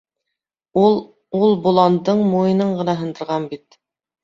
Ул... 0.83 0.97
ул 1.41 1.53
боландың 1.67 2.25
муйынын 2.33 2.75
ғына 2.83 2.99
һындырған 3.05 3.49
бит. 3.55 3.81